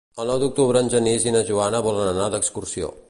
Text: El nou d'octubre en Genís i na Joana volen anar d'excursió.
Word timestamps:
El 0.21 0.29
nou 0.31 0.37
d'octubre 0.43 0.81
en 0.85 0.89
Genís 0.93 1.27
i 1.29 1.33
na 1.37 1.43
Joana 1.51 1.83
volen 1.89 2.11
anar 2.15 2.31
d'excursió. 2.37 2.91